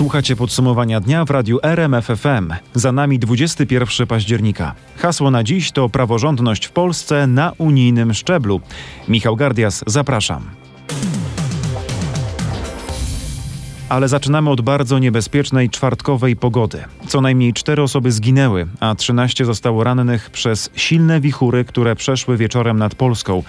[0.00, 2.52] Słuchacie podsumowania dnia w radiu RMFFM.
[2.74, 4.74] Za nami 21 października.
[4.96, 8.60] Hasło na dziś to praworządność w Polsce na unijnym szczeblu.
[9.08, 10.42] Michał Gardias, zapraszam.
[13.88, 16.84] Ale zaczynamy od bardzo niebezpiecznej czwartkowej pogody.
[17.08, 22.78] Co najmniej cztery osoby zginęły, a 13 zostało rannych przez silne wichury, które przeszły wieczorem
[22.78, 23.42] nad Polską.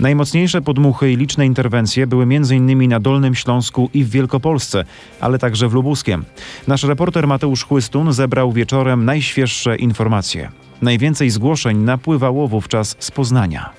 [0.00, 2.88] Najmocniejsze podmuchy i liczne interwencje były m.in.
[2.88, 4.84] na Dolnym Śląsku i w Wielkopolsce,
[5.20, 6.24] ale także w Lubuskiem.
[6.66, 10.50] Nasz reporter Mateusz Chłystun zebrał wieczorem najświeższe informacje.
[10.82, 13.70] Najwięcej zgłoszeń napływało wówczas z Poznania.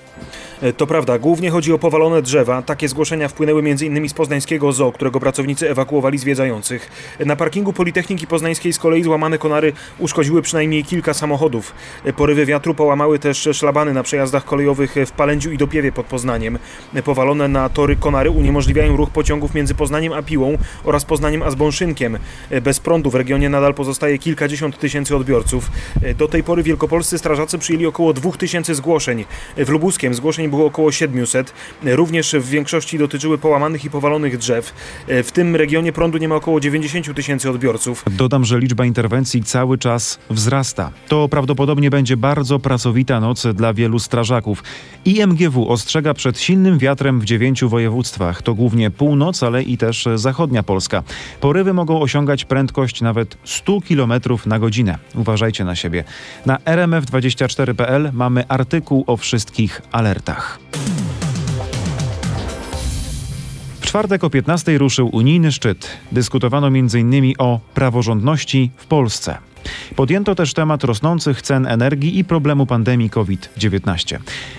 [0.62, 2.62] E, to prawda, głównie chodzi o powalone drzewa.
[2.62, 4.10] Takie zgłoszenia wpłynęły m.in.
[4.10, 6.90] z poznańskiego zoo, którego pracownicy ewakuowali zwiedzających.
[7.26, 11.74] Na parkingu Politechniki Poznańskiej z kolei złamane konary uszkodziły przynajmniej kilka samochodów.
[12.06, 16.60] E, porywy wiatru połamały też szlabany na przejazdach kolejowych w Palędziu i Dopiewie pod Poznaniem.
[16.94, 21.52] E, powalone na tory konary uniemożliwiają ruch pociągów między Poznaniem a Piłą oraz Poznaniem a
[21.52, 22.18] Zbąszynkiem.
[22.62, 25.72] Bez prądu w regionie nadal pozostaje kilkadziesiąt tysięcy odbiorców.
[26.18, 29.26] Do tej pory wielkopolscy strażacy przyjęli około dwóch tysięcy zgłoszeń.
[29.58, 31.54] W Lubuskiem zgłoszeń było około 700.
[31.84, 34.74] Również w większości dotyczyły połamanych i powalonych drzew.
[35.08, 38.06] W tym regionie prądu nie ma około 90 tysięcy odbiorców.
[38.12, 40.92] Dodam, że liczba interwencji cały czas wzrasta.
[41.08, 44.64] To prawdopodobnie będzie bardzo pracowita noc dla wielu strażaków.
[45.06, 48.42] IMGW ostrzega przed silnym wiatrem w dziewięciu województwach.
[48.42, 51.04] To głównie północ, ale i też zachodnia Polska.
[51.42, 54.14] Porywy mogą osiągać prędkość nawet 100 km
[54.46, 54.98] na godzinę.
[55.16, 56.04] Uważajcie na siebie.
[56.46, 60.39] Na rmf24.pl mamy artykuł o wszystkich alertach.
[63.80, 65.88] W czwartek o 15 ruszył unijny szczyt.
[66.12, 67.34] Dyskutowano m.in.
[67.38, 69.38] o praworządności w Polsce.
[69.96, 74.18] Podjęto też temat rosnących cen energii i problemu pandemii COVID-19.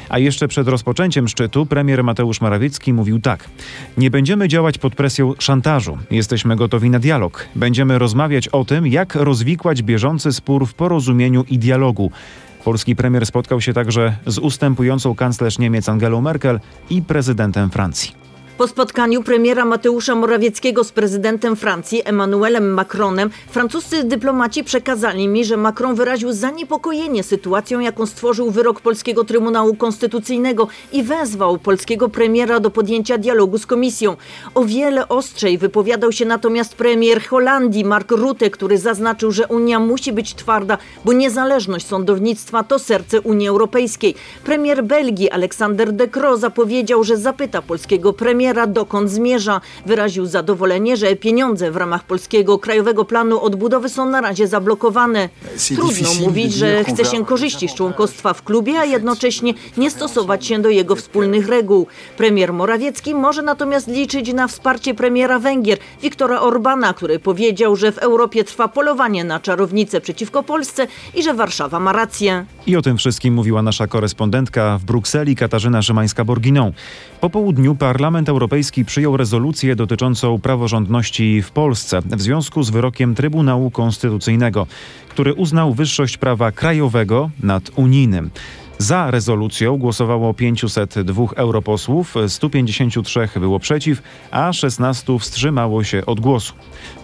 [0.09, 3.49] A jeszcze przed rozpoczęciem szczytu premier Mateusz Morawiecki mówił tak:
[3.97, 5.99] Nie będziemy działać pod presją szantażu.
[6.11, 7.47] Jesteśmy gotowi na dialog.
[7.55, 12.11] Będziemy rozmawiać o tym, jak rozwikłać bieżący spór w porozumieniu i dialogu.
[12.65, 16.61] Polski premier spotkał się także z ustępującą kanclerz Niemiec Angelą Merkel
[16.91, 18.20] i prezydentem Francji.
[18.61, 25.57] Po spotkaniu premiera Mateusza Morawieckiego z prezydentem Francji Emmanuelem Macronem, francuscy dyplomaci przekazali mi, że
[25.57, 32.71] Macron wyraził zaniepokojenie sytuacją, jaką stworzył wyrok Polskiego Trybunału Konstytucyjnego i wezwał polskiego premiera do
[32.71, 34.17] podjęcia dialogu z komisją.
[34.55, 40.13] O wiele ostrzej wypowiadał się natomiast premier Holandii Mark Rutte, który zaznaczył, że Unia musi
[40.13, 44.15] być twarda, bo niezależność sądownictwa to serce Unii Europejskiej.
[44.45, 49.61] Premier Belgii Aleksander De Croo zapowiedział, że zapyta polskiego premiera, premiera dokąd zmierza.
[49.87, 55.29] Wyraził zadowolenie, że pieniądze w ramach polskiego Krajowego Planu Odbudowy są na razie zablokowane.
[55.75, 60.59] Trudno mówić, że chce się korzyści z członkostwa w klubie, a jednocześnie nie stosować się
[60.59, 61.87] do jego wspólnych reguł.
[62.17, 67.99] Premier Morawiecki może natomiast liczyć na wsparcie premiera Węgier, Viktora Orbana, który powiedział, że w
[67.99, 72.45] Europie trwa polowanie na czarownicę przeciwko Polsce i że Warszawa ma rację.
[72.67, 76.73] I o tym wszystkim mówiła nasza korespondentka w Brukseli Katarzyna Szymańska-Borginą.
[77.21, 83.71] Po południu Parlament Europejski przyjął rezolucję dotyczącą praworządności w Polsce w związku z wyrokiem Trybunału
[83.71, 84.67] Konstytucyjnego,
[85.09, 88.31] który uznał wyższość prawa krajowego nad unijnym.
[88.81, 96.53] Za rezolucją głosowało 502 europosłów, 153 było przeciw, a 16 wstrzymało się od głosu.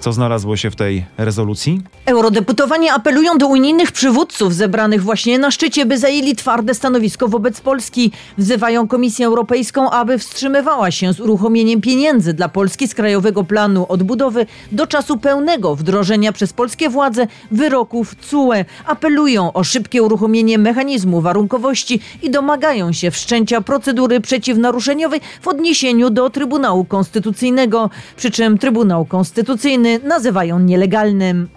[0.01, 1.83] Co znalazło się w tej rezolucji?
[2.07, 8.13] Eurodeputowani apelują do unijnych przywódców zebranych właśnie na szczycie, by zajęli twarde stanowisko wobec Polski.
[8.39, 14.47] Wzywają Komisję Europejską, aby wstrzymywała się z uruchomieniem pieniędzy dla Polski z Krajowego Planu Odbudowy
[14.73, 18.65] do czasu pełnego wdrożenia przez polskie władze wyroków CUE.
[18.87, 21.21] Apelują o szybkie uruchomienie mechanizmu
[21.67, 29.05] warunkowości i domagają się wszczęcia procedury przeciwnaruszeniowej w odniesieniu do Trybunału Konstytucyjnego, przy czym Trybunał
[29.05, 31.49] Konstytucyjny nazywają nielegalnym.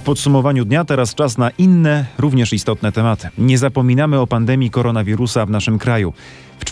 [0.00, 3.28] W podsumowaniu dnia teraz czas na inne, również istotne tematy.
[3.38, 6.12] Nie zapominamy o pandemii koronawirusa w naszym kraju.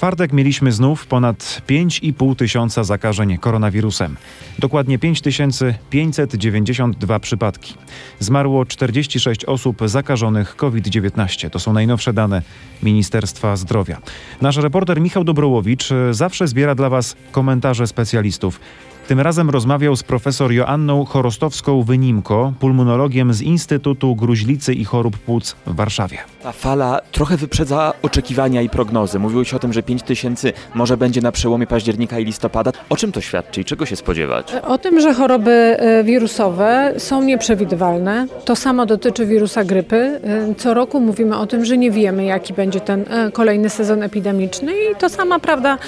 [0.05, 4.17] Czwartek mieliśmy znów ponad 5,5 tysiąca zakażeń koronawirusem.
[4.59, 7.75] Dokładnie 5592 przypadki.
[8.19, 11.51] Zmarło 46 osób zakażonych COVID-19.
[11.51, 12.43] To są najnowsze dane
[12.83, 14.01] Ministerstwa Zdrowia.
[14.41, 18.61] Nasz reporter Michał Dobrołowicz zawsze zbiera dla Was komentarze specjalistów.
[19.09, 25.75] Tym razem rozmawiał z profesor Joanną Chorostowską-Wynimko, pulmonologiem z Instytutu Gruźlicy i Chorób Płuc w
[25.75, 26.34] Warszawie.
[26.45, 29.19] Ta fala trochę wyprzedza oczekiwania i prognozy.
[29.19, 32.73] Mówiło się o tym, że 5 tysięcy może będzie na przełomie października i listopada.
[32.89, 34.53] O czym to świadczy i czego się spodziewać?
[34.63, 38.27] O tym, że choroby e, wirusowe są nieprzewidywalne.
[38.45, 39.97] To samo dotyczy wirusa grypy.
[39.97, 44.03] E, Co roku mówimy o tym, że nie wiemy, jaki będzie ten e, kolejny sezon
[44.03, 45.79] epidemiczny i to sama prawda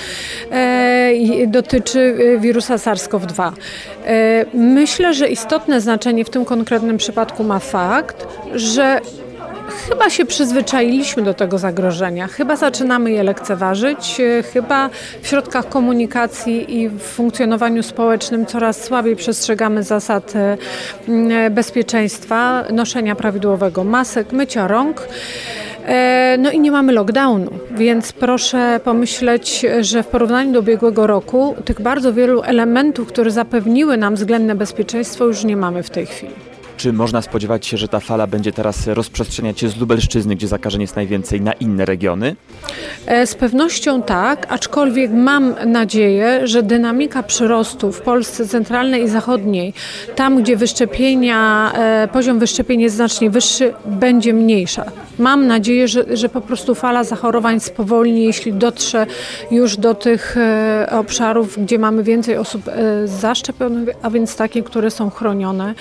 [1.46, 3.52] dotyczy wirusa SARS-CoV-2.
[4.06, 9.00] E, Myślę, że istotne znaczenie w tym konkretnym przypadku ma fakt, że
[9.88, 14.20] Chyba się przyzwyczailiśmy do tego zagrożenia, chyba zaczynamy je lekceważyć,
[14.52, 14.90] chyba
[15.22, 23.84] w środkach komunikacji i w funkcjonowaniu społecznym coraz słabiej przestrzegamy zasad e, bezpieczeństwa, noszenia prawidłowego
[23.84, 25.08] masek, mycia rąk.
[25.86, 31.54] E, No i nie mamy lockdownu, więc proszę pomyśleć, że w porównaniu do ubiegłego roku
[31.64, 36.55] tych bardzo wielu elementów, które zapewniły nam względne bezpieczeństwo, już nie mamy w tej chwili.
[36.76, 40.80] Czy można spodziewać się, że ta fala będzie teraz rozprzestrzeniać się z Lubelszczyzny, gdzie zakażeń
[40.80, 42.36] jest najwięcej, na inne regiony?
[43.06, 49.74] E, Z pewnością tak, aczkolwiek mam nadzieję, że dynamika przyrostu w Polsce centralnej i zachodniej,
[50.14, 54.84] tam gdzie wyszczepienia, e, poziom wyszczepień jest znacznie wyższy, będzie mniejsza.
[55.18, 59.06] Mam nadzieję, że, że po prostu fala zachorowań spowolni, jeśli dotrze
[59.50, 62.62] już do tych e, obszarów, gdzie mamy więcej osób
[63.04, 65.74] zaszczepionych, a więc takie, które są chronione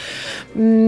[0.55, 0.84] mm,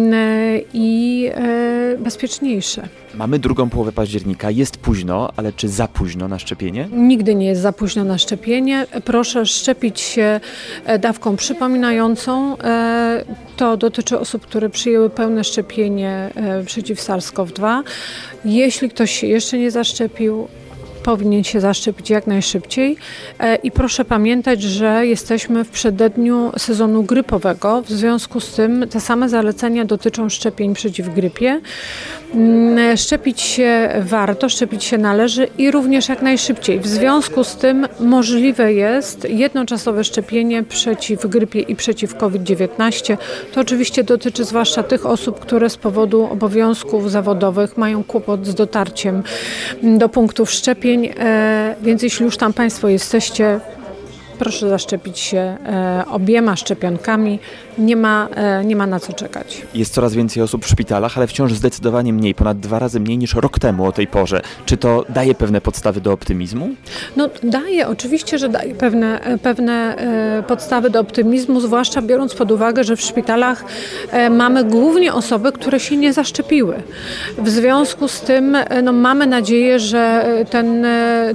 [0.74, 2.88] i e, bezpieczniejsze.
[3.16, 6.88] Mamy drugą połowę października, jest późno, ale czy za późno na szczepienie?
[6.92, 8.86] Nigdy nie jest za późno na szczepienie.
[9.06, 10.40] Proszę szczepić się
[10.86, 12.58] e, dawką przypominającą.
[12.58, 13.26] E,
[13.58, 16.30] To dotyczy osób, które przyjęły pełne szczepienie
[16.66, 17.84] przeciw SARS-CoV-2.
[18.46, 20.48] Jeśli ktoś się jeszcze nie zaszczepił,
[21.08, 22.98] powinien się zaszczepić jak najszybciej.
[23.40, 27.82] E, I proszę pamiętać, że jesteśmy w przededniu sezonu grypowego.
[27.82, 31.62] W związku z tym te same zalecenia dotyczą szczepień przeciw grypie.
[32.34, 36.80] Mm, Szczepić się warto, szczepić się należy i również jak najszybciej.
[36.80, 43.18] W związku z tym możliwe jest jednoczasowe szczepienie przeciw grypie i przeciw COVID-19.
[43.54, 49.24] To oczywiście dotyczy zwłaszcza tych osób, które z powodu obowiązków zawodowych mają kłopot z dotarciem
[49.84, 53.60] do punktów szczepień, E, więc jeśli już tam Państwo jesteście,
[54.40, 57.40] proszę zaszczepić się e, obiema szczepionkami.
[57.78, 59.62] Nie ma, e, nie ma na co czekać.
[59.74, 63.36] Jest coraz więcej osób w szpitalach, ale wciąż zdecydowanie mniej, ponad dwa razy mniej niż
[63.36, 64.42] rok temu o tej porze.
[64.66, 66.70] Czy to daje pewne podstawy do optymizmu?
[67.16, 72.52] No daje, oczywiście, że daje pewne, e, pewne e, podstawy do optymizmu, zwłaszcza biorąc pod
[72.52, 73.66] uwagę, że w szpitalach
[74.32, 76.76] mamy głównie osoby, które się nie zaszczepiły.
[77.38, 80.86] W związku z tym no, mamy nadzieję, że ten,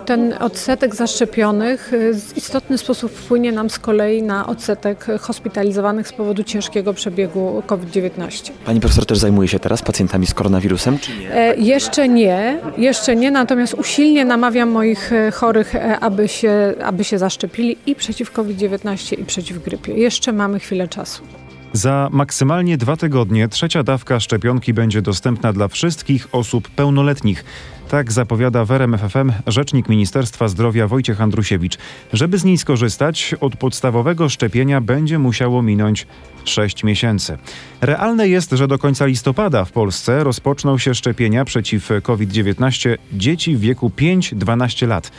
[0.06, 6.31] ten odsetek zaszczepionych w istotny sposób wpłynie nam z kolei na odsetek hospitalizowanych z powodu
[6.44, 8.50] ciężkiego przebiegu COVID-19.
[8.64, 11.34] Pani profesor też zajmuje się teraz pacjentami z koronawirusem, czy nie?
[11.34, 17.04] E, Jeszcze nie, jeszcze nie, natomiast usilnie namawiam moich e, chorych, e, aby się, aby
[17.04, 19.94] się zaszczepili i przeciw COVID-19 i przeciw grypie.
[19.94, 21.22] Jeszcze mamy chwilę czasu.
[21.72, 27.44] Za maksymalnie dwa tygodnie trzecia dawka szczepionki będzie dostępna dla wszystkich osób pełnoletnich.
[27.88, 31.78] Tak zapowiada w RMF FM rzecznik Ministerstwa Zdrowia Wojciech Andrusiewicz.
[32.12, 36.06] Żeby z niej skorzystać, od podstawowego szczepienia będzie musiało minąć
[36.44, 37.38] 6 miesięcy.
[37.80, 43.60] Realne jest, że do końca listopada w Polsce rozpoczną się szczepienia przeciw COVID-19 dzieci w
[43.60, 45.10] wieku 5-12 lat.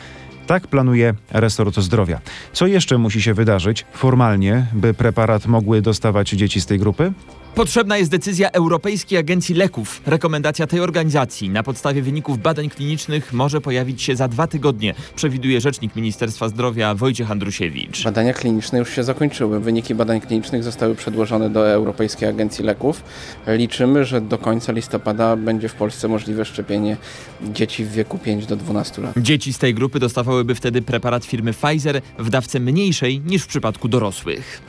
[0.47, 2.19] Tak planuje resort zdrowia.
[2.53, 7.13] Co jeszcze musi się wydarzyć formalnie, by preparat mogły dostawać dzieci z tej grupy?
[7.55, 10.01] Potrzebna jest decyzja Europejskiej Agencji Leków.
[10.05, 15.61] Rekomendacja tej organizacji na podstawie wyników badań klinicznych może pojawić się za dwa tygodnie, przewiduje
[15.61, 18.03] rzecznik Ministerstwa Zdrowia Wojciech Andrusiewicz.
[18.03, 19.59] Badania kliniczne już się zakończyły.
[19.59, 23.03] Wyniki badań klinicznych zostały przedłożone do Europejskiej Agencji Leków.
[23.47, 26.97] Liczymy, że do końca listopada będzie w Polsce możliwe szczepienie
[27.41, 29.13] dzieci w wieku 5 do 12 lat.
[29.17, 30.00] Dzieci z tej grupy
[30.33, 34.61] dostawałyby wtedy preparat firmy Pfizer w dawce mniejszej niż w przypadku dorosłych.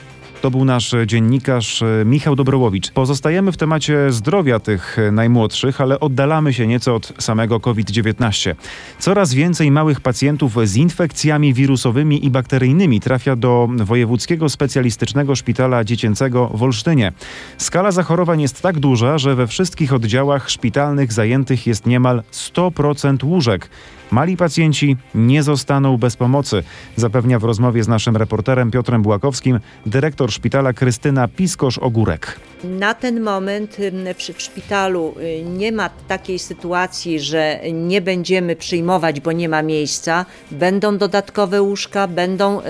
[0.44, 2.90] To był nasz dziennikarz e, Michał Dobrołowicz.
[2.90, 8.54] Pozostajemy w temacie zdrowia tych e, najmłodszych, ale oddalamy się nieco od samego COVID-19.
[8.98, 16.50] Coraz więcej małych pacjentów z infekcjami wirusowymi i bakteryjnymi trafia do Wojewódzkiego Specjalistycznego Szpitala Dziecięcego
[16.54, 17.12] w Olsztynie.
[17.58, 23.70] Skala zachorowań jest tak duża, że we wszystkich oddziałach szpitalnych zajętych jest niemal 100% łóżek.
[24.10, 26.62] Mali pacjenci nie zostaną bez pomocy,
[26.96, 32.38] zapewnia w rozmowie z naszym reporterem Piotrem Błakowskim dyrektor szpitala Krystyna Piskosz-Ogórek.
[32.64, 33.76] Na ten moment
[34.18, 40.26] w, szpitalu y, nie ma takiej sytuacji, że nie będziemy przyjmować, bo nie ma miejsca.
[40.50, 42.64] Będą dodatkowe łóżka, będą y,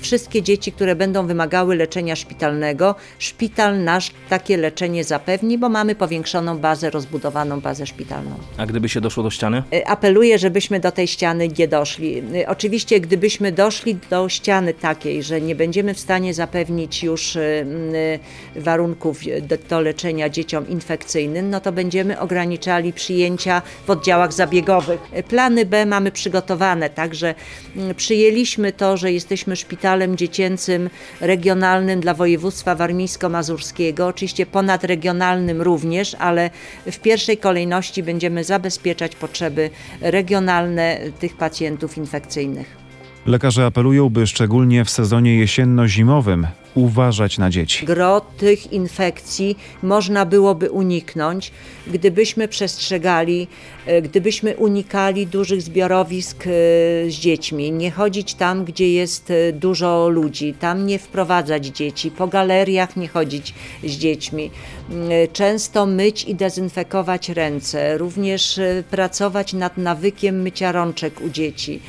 [0.00, 2.94] wszystkie dzieci, które będą wymagały leczenia szpitalnego.
[3.18, 8.36] Szpital nasz takie leczenie zapewni, bo mamy powiększoną bazę, rozbudowaną bazę szpitalną.
[8.56, 9.62] A gdyby się doszło do ściany?
[9.74, 12.22] Y, Apeluję, żebyśmy do tej ściany nie doszli.
[12.46, 17.38] Oczywiście, gdybyśmy doszli do ściany takiej, że nie będziemy w stanie zapewnić już
[18.56, 19.24] warunków
[19.68, 25.00] do, leczenia dzieciom infekcyjnym, no to będziemy ograniczali przyjęcia w oddziałach zabiegowych.
[25.28, 27.34] Plany B mamy przygotowane, także
[27.76, 36.50] mm, przyjęliśmy to, że jesteśmy szpitalem dziecięcym regionalnym dla województwa warmińsko-mazurskiego, oczywiście ponadregionalnym również, ale
[36.86, 42.83] w pierwszej kolejności będziemy zabezpieczać potrzeby regionalne tych pacjentów infekcyjnych.
[43.26, 47.86] Lekarze apelują, by szczególnie w sezonie jesienno-zimowym uważać na dzieci.
[47.86, 51.52] Gro tych infekcji można byłoby uniknąć,
[51.86, 53.48] gdybyśmy przestrzegali,
[53.86, 56.50] e, gdybyśmy unikali dużych zbiorowisk e,
[57.10, 62.26] z dziećmi, nie chodzić tam, gdzie jest e, dużo ludzi, tam nie wprowadzać dzieci, po
[62.26, 63.54] galeriach nie chodzić
[63.84, 64.50] z dziećmi,
[64.90, 71.80] Mm, często myć i dezynfekować ręce, również pracować nad nawykiem mycia rączek u dzieci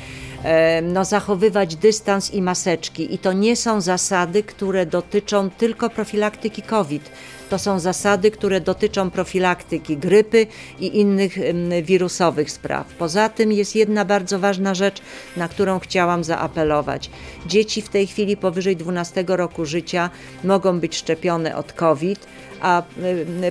[0.82, 3.14] no, zachowywać dystans i maseczki.
[3.14, 7.10] I to nie są zasady, które dotyczą tylko profilaktyki COVID.
[7.50, 10.46] To są zasady, które dotyczą profilaktyki grypy
[10.80, 11.36] i innych
[11.82, 12.86] wirusowych spraw.
[12.98, 15.02] Poza tym jest jedna bardzo ważna rzecz,
[15.36, 17.10] na którą chciałam zaapelować.
[17.46, 20.10] Dzieci w tej chwili powyżej 12 roku życia
[20.44, 22.26] mogą być szczepione od COVID,
[22.60, 22.82] a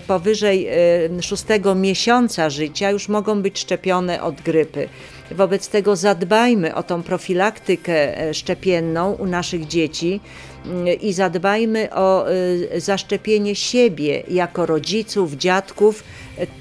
[0.08, 1.46] powyżej em, 6
[1.76, 4.90] miesiąca życia już mogą być szczepione od grypy.
[5.32, 10.20] Wobec tego zadbajmy o tą profilaktykę e, szczepienną u naszych dzieci
[10.66, 16.04] mm, i zadbajmy o y, zaszczepienie siebie jako rodziców, dziadków,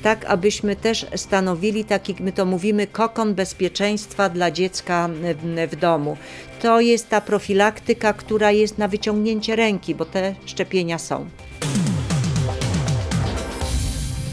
[0.03, 6.17] tak abyśmy też stanowili taki, my to mówimy, kokon bezpieczeństwa dla dziecka w, w domu.
[6.63, 11.27] To jest ta profilaktyka, która jest na wyciągnięcie ręki, bo te szczepienia są.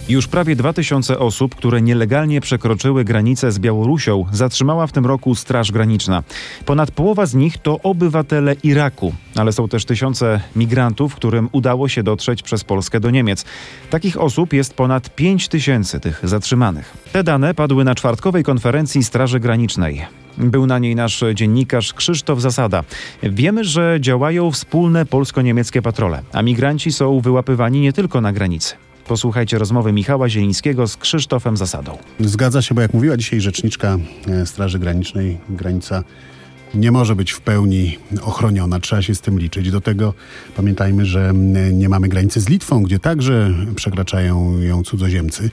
[0.09, 5.71] Już prawie 2000 osób, które nielegalnie przekroczyły granicę z Białorusią, zatrzymała w tym roku Straż
[5.71, 6.23] Graniczna.
[6.65, 12.03] Ponad połowa z nich to obywatele Iraku, ale są też tysiące migrantów, którym udało się
[12.03, 13.45] dotrzeć przez Polskę do Niemiec.
[13.89, 16.97] Takich osób jest ponad 5 tysięcy tych zatrzymanych.
[17.11, 20.05] Te dane padły na czwartkowej konferencji Straży Granicznej.
[20.37, 22.83] Był na niej nasz dziennikarz Krzysztof Zasada.
[23.23, 28.75] Wiemy, że działają wspólne polsko-niemieckie patrole, a migranci są wyłapywani nie tylko na granicy.
[29.07, 31.97] Posłuchajcie rozmowy Michała Zielińskiego z Krzysztofem Zasadą.
[32.19, 36.03] Zgadza się, bo jak mówiła dzisiaj rzeczniczka e, Straży Granicznej, granica
[36.73, 38.79] nie może być w pełni ochroniona.
[38.79, 39.71] Trzeba się z tym liczyć.
[39.71, 40.13] Do tego
[40.55, 45.49] pamiętajmy, że mm, nie mamy granicy z Litwą, gdzie także przekraczają ją cudzoziemcy.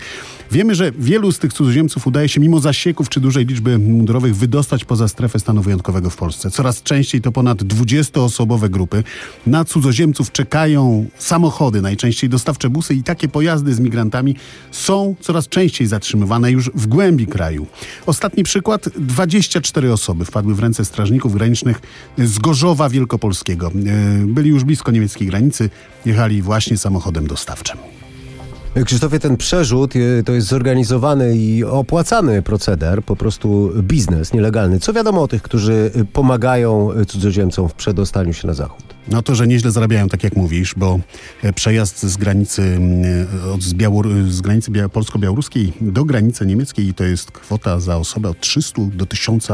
[0.53, 4.85] Wiemy, że wielu z tych cudzoziemców udaje się mimo zasieków czy dużej liczby mundurowych wydostać
[4.85, 6.51] poza strefę stanu wyjątkowego w Polsce.
[6.51, 9.05] Coraz częściej to ponad 20-osobowe grupy.
[9.47, 14.37] Na cudzoziemców czekają samochody, najczęściej dostawcze busy i takie pojazdy z migrantami
[14.71, 17.67] są coraz częściej zatrzymywane już w głębi kraju.
[18.07, 21.81] Ostatni przykład, 24 osoby wpadły w ręce strażników granicznych
[22.19, 23.67] z Gorzowa Wielkopolskiego.
[23.67, 25.71] E, Byli już blisko niemieckiej granicy,
[26.07, 27.79] jechali właśnie samochodem dostawczym.
[28.85, 34.81] Krzysztofie, ten przerzut y, to jest zorganizowany i opłacany proceder, po prostu biznes nielegalny.
[34.81, 38.85] Co wiadomo o tych, którzy y, pomagają cudzoziemcom w przedostaniu się na zachód?
[39.11, 41.01] No to, że nieźle zarabiają, tak jak mówisz, bo
[41.43, 43.27] e, przejazd z granicy, mm,
[43.61, 48.41] z, Białor- z granicy bia- polsko-białoruskiej do granicy niemieckiej to jest kwota za osobę od
[48.41, 49.49] 300 do 1000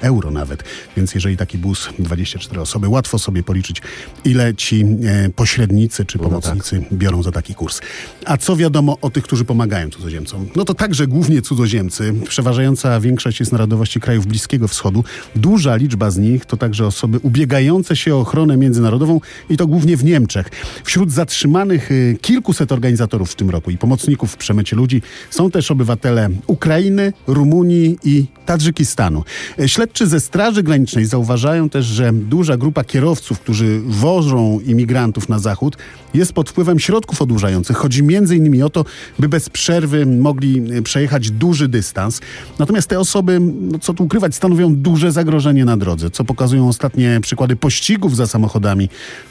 [0.00, 0.64] euro nawet.
[0.96, 3.82] Więc jeżeli taki bus, 24 osoby, łatwo sobie policzyć,
[4.24, 7.80] ile ci e, pośrednicy czy pomocnicy biorą za taki kurs.
[8.24, 10.48] A co wiadomo o tych, którzy pomagają cudzoziemcom?
[10.56, 12.14] No to także głównie cudzoziemcy.
[12.28, 15.04] Przeważająca większość jest narodowości krajów Bliskiego Wschodu.
[15.36, 19.96] Duża liczba z nich to także osoby ubiegające się o ochronę międzynarodową i to głównie
[19.96, 20.48] w Niemczech.
[20.84, 25.70] Wśród zatrzymanych y, kilkuset organizatorów w tym roku i pomocników w przemycie ludzi są też
[25.70, 29.24] obywatele Ukrainy, Rumunii i Tadżykistanu.
[29.58, 35.38] E, Śledczy ze Straży Granicznej zauważają też, że duża grupa kierowców, którzy wożą imigrantów na
[35.38, 35.76] zachód,
[36.14, 37.76] jest pod wpływem środków odurzających.
[37.76, 38.00] Chodzi
[38.30, 38.84] innymi o to,
[39.18, 42.20] by bez przerwy mogli e, przejechać duży dystans.
[42.58, 47.18] Natomiast te osoby, no co tu ukrywać, stanowią duże zagrożenie na drodze, co pokazują ostatnie
[47.22, 48.88] przykłady pościgów za samochodami,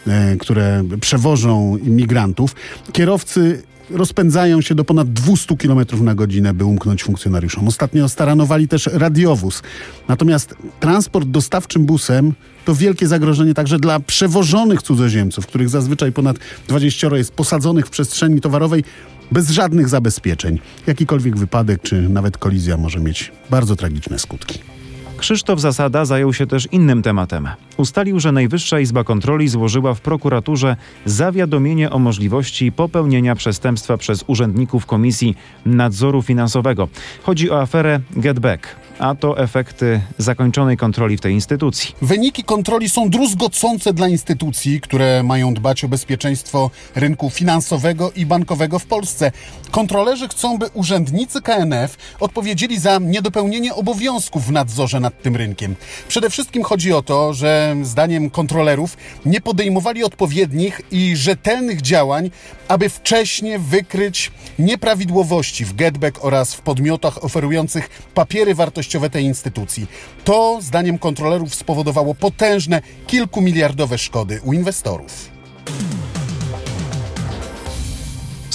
[0.07, 2.55] e, które przewożą imigrantów.
[2.93, 7.67] Kierowcy rozpędzają się do ponad 200 km na godzinę, by umknąć funkcjonariuszom.
[7.67, 9.63] Ostatnio staranowali też radiowóz.
[10.07, 12.33] Natomiast transport dostawczym busem
[12.65, 16.37] to wielkie zagrożenie także dla przewożonych cudzoziemców, których zazwyczaj ponad
[16.67, 18.83] 20 jest posadzonych w przestrzeni towarowej
[19.31, 20.59] bez żadnych zabezpieczeń.
[20.87, 24.74] Jakikolwiek wypadek czy nawet kolizja może mieć bardzo tragiczne skutki.
[25.17, 27.49] Krzysztof Zasada zajął się też innym tematem.
[27.77, 34.85] Ustalił, że Najwyższa Izba Kontroli złożyła w prokuraturze zawiadomienie o możliwości popełnienia przestępstwa przez urzędników
[34.85, 36.87] Komisji Nadzoru Finansowego.
[37.23, 38.67] Chodzi o aferę Getback,
[38.99, 41.95] a to efekty zakończonej kontroli w tej instytucji.
[42.01, 48.79] Wyniki kontroli są druzgocące dla instytucji, które mają dbać o bezpieczeństwo rynku finansowego i bankowego
[48.79, 49.31] w Polsce.
[49.71, 55.75] Kontrolerzy chcą, by urzędnicy KNF odpowiedzieli za niedopełnienie obowiązków w nadzorze nad tym rynkiem.
[56.07, 62.31] Przede wszystkim chodzi o to, że zdaniem kontrolerów nie podejmowali odpowiednich i rzetelnych działań,
[62.67, 69.87] aby wcześnie wykryć nieprawidłowości w Getback oraz w podmiotach oferujących papiery wartościowe tej instytucji.
[70.23, 75.34] To, zdaniem kontrolerów, spowodowało potężne, kilkumiliardowe szkody u inwestorów.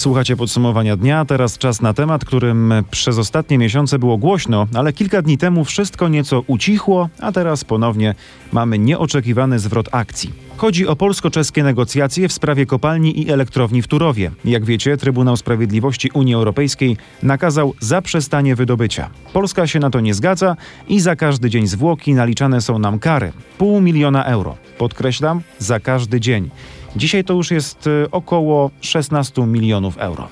[0.00, 5.22] Słuchacie podsumowania dnia, teraz czas na temat, którym przez ostatnie miesiące było głośno, ale kilka
[5.22, 8.14] dni temu wszystko nieco ucichło, a teraz ponownie
[8.52, 10.32] mamy nieoczekiwany zwrot akcji.
[10.56, 14.30] Chodzi o polsko-czeskie negocjacje w sprawie kopalni i elektrowni w Turowie.
[14.44, 19.10] Jak wiecie, Trybunał Sprawiedliwości Unii Europejskiej nakazał zaprzestanie wydobycia.
[19.32, 20.56] Polska się na to nie zgadza
[20.88, 23.32] i za każdy dzień zwłoki naliczane są nam kary.
[23.58, 24.56] Pół miliona euro.
[24.78, 26.50] Podkreślam, za każdy dzień.
[26.96, 30.28] Dzisiaj to już jest y, około 16 milionów euro.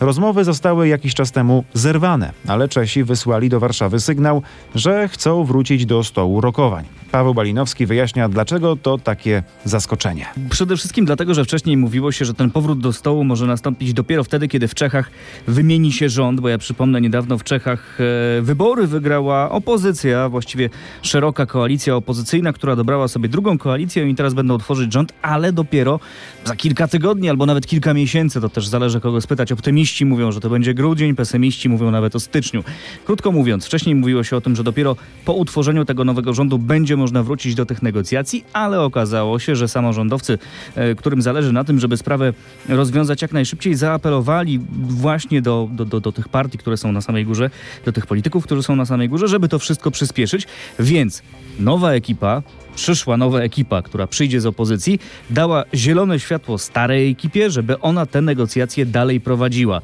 [0.00, 4.42] Rozmowy zostały jakiś czas temu zerwane, ale Czesi wysłali do Warszawy sygnał,
[4.74, 6.99] że chcą wrócić do stołu rokowań.
[7.12, 10.26] Paweł Balinowski wyjaśnia, dlaczego to takie zaskoczenie.
[10.50, 14.24] Przede wszystkim dlatego, że wcześniej mówiło się, że ten powrót do stołu może nastąpić dopiero
[14.24, 15.10] wtedy, kiedy w Czechach
[15.46, 17.98] wymieni się rząd, bo ja przypomnę, niedawno w Czechach
[18.38, 20.70] e, wybory wygrała opozycja, właściwie
[21.02, 26.00] szeroka koalicja opozycyjna, która dobrała sobie drugą koalicję i teraz będą tworzyć rząd, ale dopiero
[26.44, 29.52] za kilka tygodni albo nawet kilka miesięcy, to też zależy kogo spytać.
[29.52, 32.64] Optymiści mówią, że to będzie grudzień, pesymiści mówią nawet o styczniu.
[33.04, 36.99] Krótko mówiąc, wcześniej mówiło się o tym, że dopiero po utworzeniu tego nowego rządu będzie
[37.00, 40.38] można wrócić do tych negocjacji, ale okazało się, że samorządowcy,
[40.74, 42.32] e, którym zależy na tym, żeby sprawę
[42.68, 47.24] rozwiązać jak najszybciej, zaapelowali właśnie do, do, do, do tych partii, które są na samej
[47.24, 47.50] górze,
[47.84, 50.46] do tych polityków, którzy są na samej górze, żeby to wszystko przyspieszyć.
[50.78, 51.22] Więc
[51.58, 52.42] nowa ekipa,
[52.74, 54.98] przyszła nowa ekipa, która przyjdzie z opozycji,
[55.30, 59.80] dała zielone światło starej ekipie, żeby ona te negocjacje dalej prowadziła.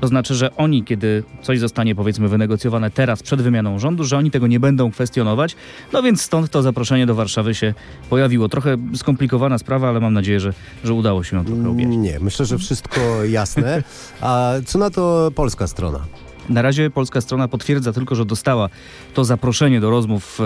[0.00, 4.30] To znaczy, że oni, kiedy coś zostanie powiedzmy wynegocjowane teraz przed wymianą rządu, że oni
[4.30, 5.56] tego nie będą kwestionować.
[5.92, 7.74] No więc stąd to zaproszenie do Warszawy się
[8.10, 8.48] pojawiło.
[8.48, 10.52] Trochę skomplikowana sprawa, ale mam nadzieję, że,
[10.84, 11.98] że udało się ją trochę objaśnić.
[11.98, 13.82] Nie, myślę, że wszystko jasne.
[14.20, 15.98] A co na to polska strona?
[16.48, 18.68] Na razie polska strona potwierdza tylko, że dostała
[19.14, 20.40] to zaproszenie do rozmów,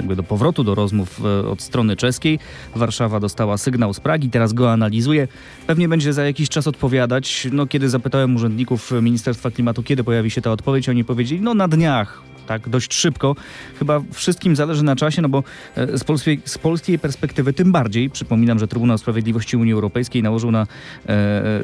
[0.00, 2.38] e, do, do powrotu do rozmów e, od strony czeskiej.
[2.76, 5.28] Warszawa dostała sygnał z Pragi, teraz go analizuje.
[5.66, 7.48] Pewnie będzie za jakiś czas odpowiadać.
[7.52, 11.68] No, kiedy zapytałem urzędników Ministerstwa Klimatu, kiedy pojawi się ta odpowiedź, oni powiedzieli, no na
[11.68, 13.36] dniach, tak dość szybko.
[13.78, 15.42] Chyba wszystkim zależy na czasie, no bo
[15.76, 18.10] e, z polskiej, z polskiej perspektywy tym bardziej.
[18.10, 20.66] Przypominam, że Trybunał Sprawiedliwości Unii Europejskiej nałożył na,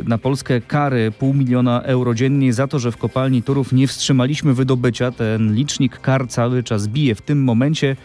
[0.04, 4.54] na Polskę kary pół miliona euro dziennie za to, że w kopalni Turów nie wstrzymaliśmy
[4.54, 5.10] wydobycia.
[5.10, 7.14] Ten licznik kar cały czas bije.
[7.14, 7.96] W tym momencie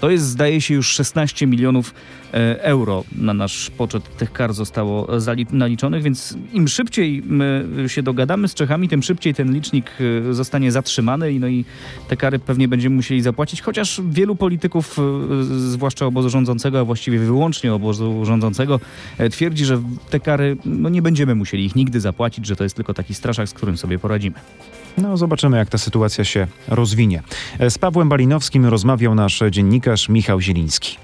[0.00, 1.94] to jest, zdaje się, już 16 milionów
[2.58, 5.08] euro na nasz poczet tych kar zostało
[5.52, 9.90] naliczonych, więc im szybciej my się dogadamy z Czechami, tym szybciej ten licznik
[10.30, 11.64] zostanie zatrzymany no i
[12.08, 14.96] te kary pewnie będziemy musieli zapłacić, chociaż wielu polityków,
[15.56, 18.80] zwłaszcza obozu rządzącego, a właściwie wyłącznie obozu rządzącego,
[19.30, 22.94] twierdzi, że te kary no nie będziemy musieli ich nigdy zapłacić, że to jest tylko
[22.94, 24.36] taki straszak, z którym sobie poradzimy.
[24.98, 27.22] No, zobaczymy, jak ta sytuacja się rozwinie.
[27.68, 30.96] Z Pawłem Balinowskim rozmawiał nasz dziennikarz Michał Zieliński.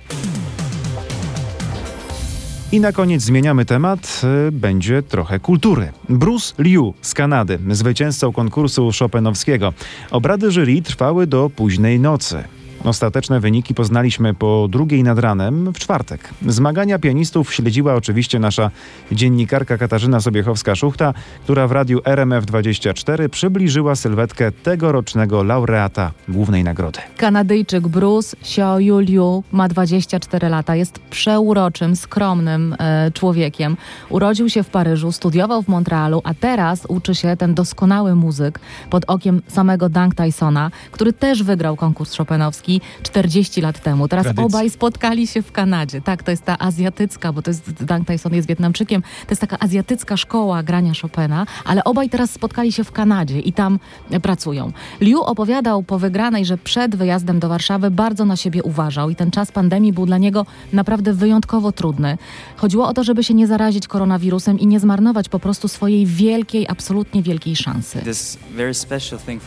[2.73, 4.23] I na koniec zmieniamy temat.
[4.53, 5.93] Będzie trochę kultury.
[6.09, 9.73] Bruce Liu z Kanady, zwycięzcą konkursu Chopinowskiego.
[10.11, 12.45] Obrady jury trwały do późnej nocy.
[12.85, 16.29] Ostateczne wyniki poznaliśmy po drugiej nad ranem w czwartek.
[16.47, 18.71] Zmagania pianistów śledziła oczywiście nasza
[19.13, 21.15] dziennikarka Katarzyna Sobiechowska-Szuchta,
[21.45, 26.99] która w radiu RMF24 przybliżyła sylwetkę tegorocznego laureata głównej nagrody.
[27.17, 30.77] Kanadyjczyk Bruce Xiaoyu Liu ma 24 lata.
[30.77, 33.77] Jest przeuroczym, skromnym e, człowiekiem.
[34.09, 39.05] Urodził się w Paryżu, studiował w Montrealu, a teraz uczy się ten doskonały muzyk pod
[39.07, 44.09] okiem samego Dunk Tysona, który też wygrał konkurs Chopinowski Olimpijski 40 lat temu.
[44.09, 44.47] Teraz Tradycja.
[44.47, 46.01] obaj spotkali się w Kanadzie.
[46.01, 49.59] Tak, to jest ta azjatycka, bo to jest Dang Tyson jest Wietnamczykiem, to jest taka
[49.59, 53.79] azjatycka szkoła grania Chopina, ale obaj teraz spotkali się w Kanadzie i tam
[54.23, 54.73] pracują.
[55.01, 59.31] Liu opowiadał po wygranej, że przed wyjazdem do Warszawy bardzo na siebie uważał i ten
[59.31, 62.19] czas pandemii był dla niego naprawdę wyjątkowo trudny.
[62.57, 66.69] Chodziło o to, żeby się nie zarazić koronawirusem i nie zmarnować po prostu swojej wielkiej,
[66.69, 68.03] absolutnie wielkiej szansy.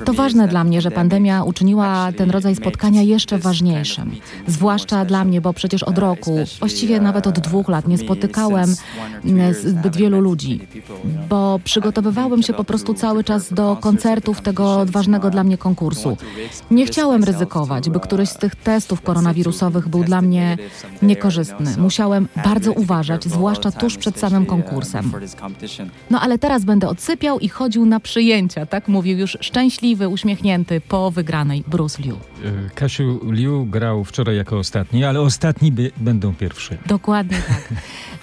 [0.05, 4.15] To ważne dla mnie, że pandemia uczyniła ten rodzaj spotkania jeszcze ważniejszym.
[4.47, 8.75] Zwłaszcza dla mnie, bo przecież od roku, właściwie nawet od dwóch lat nie spotykałem
[9.25, 10.59] mm, zbyt wielu ludzi,
[11.29, 16.17] bo przygotowywałem się po prostu cały czas do koncertów tego ważnego dla mnie konkursu.
[16.71, 20.57] Nie chciałem ryzykować, by któryś z tych testów koronawirusowych był dla mnie
[21.01, 21.77] niekorzystny.
[21.77, 25.11] Musiałem bardzo uważać, zwłaszcza tuż przed samym konkursem.
[26.09, 31.11] No ale teraz będę odsypiał i chodził na przyjęcia, tak mówił już szczęśliwy, uśmiechnięty po
[31.11, 32.17] wygranej Bruce Liu.
[32.45, 32.69] E,
[33.03, 36.77] Kasiu Liu grał wczoraj jako ostatni, ale ostatni by, będą pierwszy.
[36.85, 37.73] Dokładnie tak.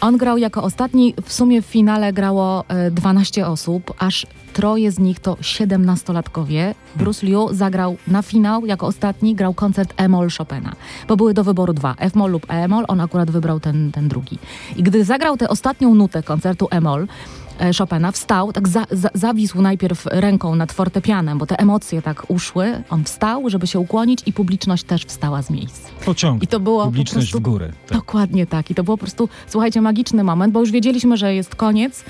[0.01, 4.99] On grał jako ostatni, w sumie w finale grało e, 12 osób, aż troje z
[4.99, 6.75] nich to 17-latkowie.
[6.97, 10.73] Bruce Liu zagrał na finał jako ostatni, grał koncert E-moll Chopina,
[11.09, 14.39] bo były do wyboru dwa, F-moll lub E-moll, on akurat wybrał ten, ten drugi.
[14.77, 17.07] I gdy zagrał tę ostatnią nutę koncertu E-moll, e,
[17.79, 22.83] Chopina wstał, tak za, za, zawisł najpierw ręką nad fortepianem, bo te emocje tak uszły.
[22.91, 25.81] On wstał, żeby się ukłonić i publiczność też wstała z miejsc.
[26.05, 26.43] Pociąg.
[26.43, 27.73] I to było Publiczność prostu w górę.
[27.87, 27.99] Tak.
[27.99, 28.71] Dokładnie tak.
[28.71, 32.05] I to było po prostu, słuchajcie, magiczny moment, bo już wiedzieliśmy, że jest koniec.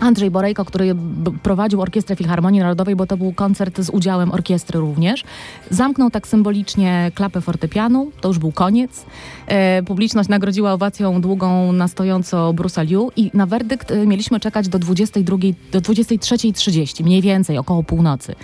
[0.00, 0.94] Andrzej Borejko, który
[1.42, 5.24] prowadził Orkiestrę Filharmonii Narodowej, bo to był koncert z udziałem orkiestry również,
[5.70, 9.06] zamknął tak symbolicznie klapę fortepianu, to już był koniec.
[9.46, 14.68] E, publiczność nagrodziła owacją długą na stojąco Bruce'a Liu i na werdykt e, mieliśmy czekać
[14.68, 15.36] do 22,
[15.72, 18.34] do 23.30, mniej więcej, około północy.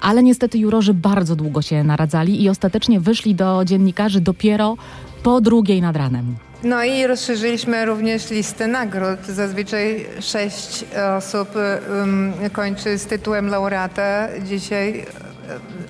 [0.00, 4.76] Ale niestety jurorzy bardzo długo się naradzali i ostatecznie wyszli do dziennikarzy dopiero
[5.22, 6.34] po drugiej nad ranem.
[6.64, 9.26] No i rozszerzyliśmy również listę nagród.
[9.26, 10.84] Zazwyczaj sześć
[11.18, 11.48] osób
[11.90, 14.28] um, kończy z tytułem laureata.
[14.44, 15.06] Dzisiaj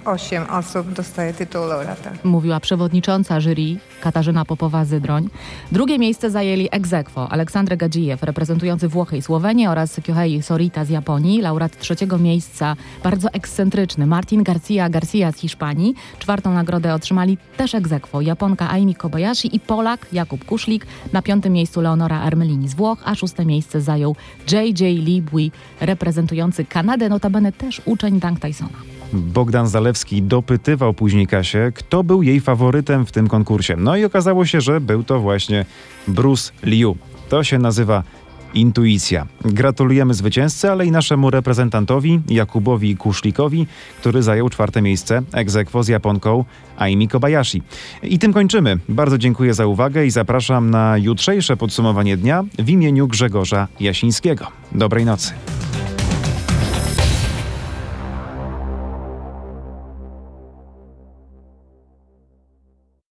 [0.05, 2.11] osiem osób dostaje tytuł laureata.
[2.25, 5.29] mówiła przewodnicząca jury Katarzyna Popowa-Zydroń.
[5.73, 11.41] Drugie miejsce zajęli aequo Aleksandr Gadzijew, reprezentujący Włochy i Słowenię oraz Kyohei Sorita z Japonii.
[11.41, 15.95] Laureat trzeciego miejsca, bardzo ekscentryczny, Martin Garcia Garcia z Hiszpanii.
[16.19, 20.87] Czwartą nagrodę otrzymali też aequo Japonka Aimi Kobayashi i Polak Jakub Kuszlik.
[21.13, 24.17] Na piątym miejscu Leonora Armelini z Włoch, a szóste miejsce zajął
[24.53, 24.81] J.J.
[24.81, 28.92] Libui, reprezentujący Kanadę, notabene też uczeń Dang Tysona.
[29.13, 33.77] Bogdan Zalewski dopytywał później Kasię, kto był jej faworytem w tym konkursie.
[33.79, 35.65] No i okazało się, że był to właśnie
[36.09, 36.97] Bruce Liu.
[37.29, 38.03] To się nazywa
[38.55, 39.27] intuicja.
[39.45, 43.67] Gratulujemy zwycięzcy, ale i naszemu reprezentantowi Jakubowi Kuszlikowi,
[44.01, 46.45] który zajął czwarte miejsce aequo z Japonką
[46.77, 47.63] Aimi Kobayashi.
[48.03, 48.79] I tym kończymy.
[48.89, 54.47] Bardzo dziękuję za uwagę i zapraszam na jutrzejsze podsumowanie dnia w imieniu Grzegorza Jasińskiego.
[54.73, 55.33] Dobrej nocy.